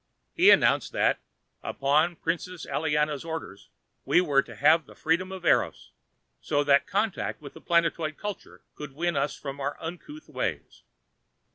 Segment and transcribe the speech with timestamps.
[0.33, 1.19] He announced that,
[1.61, 3.69] upon Princes Aliana's orders,
[4.03, 5.91] we were to have the freedom of Eros,
[6.41, 10.81] so that contact with the planetoid culture could win us from our uncouth ways.